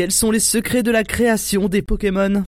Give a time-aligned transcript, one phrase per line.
[0.00, 2.42] Quels sont les secrets de la création des Pokémon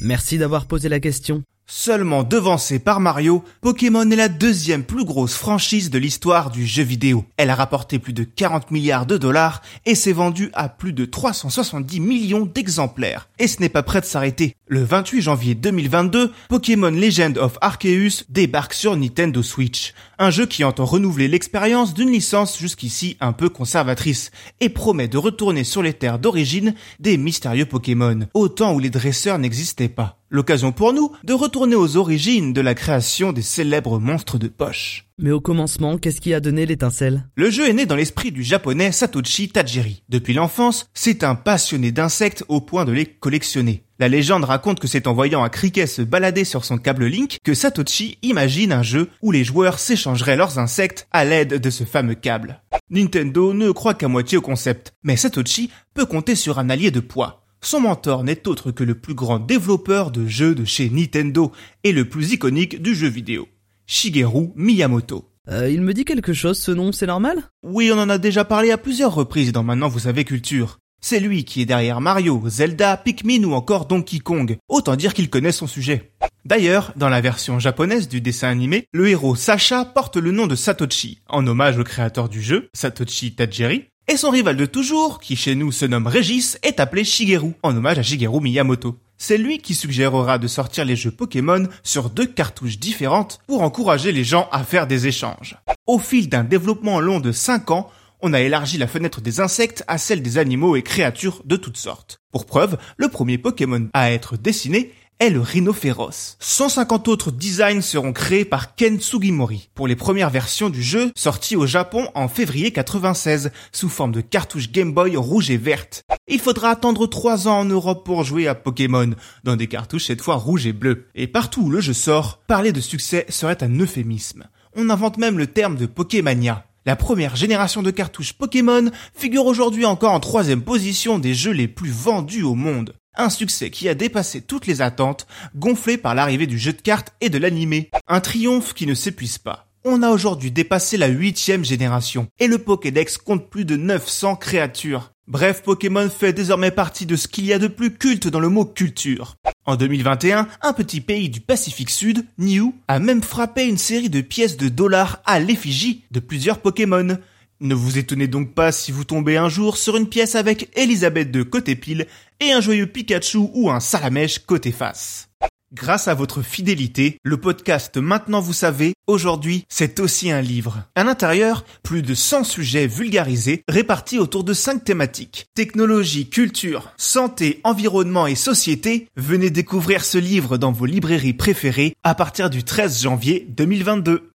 [0.00, 1.42] Merci d'avoir posé la question.
[1.66, 6.82] Seulement devancée par Mario, Pokémon est la deuxième plus grosse franchise de l'histoire du jeu
[6.82, 7.24] vidéo.
[7.38, 11.06] Elle a rapporté plus de 40 milliards de dollars et s'est vendue à plus de
[11.06, 13.30] 370 millions d'exemplaires.
[13.38, 14.54] Et ce n'est pas prêt de s'arrêter.
[14.66, 19.92] Le 28 janvier 2022, Pokémon Legend of Arceus débarque sur Nintendo Switch.
[20.18, 25.18] Un jeu qui entend renouveler l'expérience d'une licence jusqu'ici un peu conservatrice et promet de
[25.18, 30.18] retourner sur les terres d'origine des mystérieux Pokémon, au temps où les dresseurs n'existaient pas.
[30.30, 35.04] L'occasion pour nous de retourner aux origines de la création des célèbres monstres de poche.
[35.16, 37.28] Mais au commencement, qu'est-ce qui a donné l'étincelle?
[37.36, 40.02] Le jeu est né dans l'esprit du japonais Satoshi Tajiri.
[40.08, 43.84] Depuis l'enfance, c'est un passionné d'insectes au point de les collectionner.
[44.00, 47.38] La légende raconte que c'est en voyant un criquet se balader sur son câble Link
[47.44, 51.84] que Satoshi imagine un jeu où les joueurs s'échangeraient leurs insectes à l'aide de ce
[51.84, 52.60] fameux câble.
[52.90, 56.98] Nintendo ne croit qu'à moitié au concept, mais Satoshi peut compter sur un allié de
[56.98, 57.44] poids.
[57.64, 61.50] Son mentor n'est autre que le plus grand développeur de jeux de chez Nintendo
[61.82, 63.48] et le plus iconique du jeu vidéo,
[63.86, 65.30] Shigeru Miyamoto.
[65.50, 67.50] Euh, il me dit quelque chose ce nom, c'est normal?
[67.62, 70.78] Oui, on en a déjà parlé à plusieurs reprises dans Maintenant vous savez culture.
[71.02, 74.56] C'est lui qui est derrière Mario, Zelda, Pikmin ou encore Donkey Kong.
[74.68, 76.12] Autant dire qu'il connaît son sujet.
[76.46, 80.54] D'ailleurs, dans la version japonaise du dessin animé, le héros Sacha porte le nom de
[80.54, 85.36] Satoshi, en hommage au créateur du jeu, Satoshi Tajiri, et son rival de toujours, qui
[85.36, 88.98] chez nous se nomme Régis, est appelé Shigeru, en hommage à Shigeru Miyamoto.
[89.18, 94.12] C'est lui qui suggérera de sortir les jeux Pokémon sur deux cartouches différentes pour encourager
[94.12, 95.56] les gens à faire des échanges.
[95.86, 99.84] Au fil d'un développement long de 5 ans, on a élargi la fenêtre des insectes
[99.86, 102.20] à celle des animaux et créatures de toutes sortes.
[102.32, 106.36] Pour preuve, le premier Pokémon à être dessiné est le rhinophéros.
[106.40, 111.56] 150 autres designs seront créés par Ken Sugimori pour les premières versions du jeu sorties
[111.56, 116.04] au Japon en février 96 sous forme de cartouches Game Boy rouge et verte.
[116.26, 119.10] Il faudra attendre 3 ans en Europe pour jouer à Pokémon,
[119.44, 121.06] dans des cartouches cette fois rouge et bleu.
[121.14, 124.44] Et partout où le jeu sort, parler de succès serait un euphémisme.
[124.76, 126.66] On invente même le terme de Pokémania.
[126.86, 131.68] La première génération de cartouches Pokémon figure aujourd'hui encore en troisième position des jeux les
[131.68, 132.94] plus vendus au monde.
[133.16, 137.14] Un succès qui a dépassé toutes les attentes, gonflé par l'arrivée du jeu de cartes
[137.20, 137.90] et de l'animé.
[138.08, 139.68] Un triomphe qui ne s'épuise pas.
[139.84, 145.12] On a aujourd'hui dépassé la huitième génération, et le Pokédex compte plus de 900 créatures.
[145.28, 148.48] Bref, Pokémon fait désormais partie de ce qu'il y a de plus culte dans le
[148.48, 149.36] mot culture.
[149.64, 154.20] En 2021, un petit pays du Pacifique Sud, Niu, a même frappé une série de
[154.20, 157.16] pièces de dollars à l'effigie de plusieurs Pokémon.
[157.64, 161.30] Ne vous étonnez donc pas si vous tombez un jour sur une pièce avec Elisabeth
[161.30, 162.06] de côté pile
[162.38, 165.30] et un joyeux Pikachu ou un Salamèche côté face.
[165.72, 170.82] Grâce à votre fidélité, le podcast Maintenant vous savez, aujourd'hui, c'est aussi un livre.
[170.94, 175.46] À l'intérieur, plus de 100 sujets vulgarisés répartis autour de 5 thématiques.
[175.54, 179.08] Technologie, culture, santé, environnement et société.
[179.16, 184.30] Venez découvrir ce livre dans vos librairies préférées à partir du 13 janvier 2022.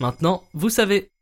[0.00, 1.10] Maintenant, vous savez.